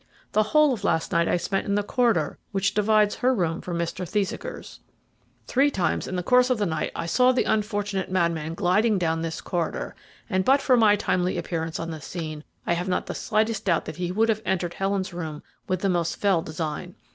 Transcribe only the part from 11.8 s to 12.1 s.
the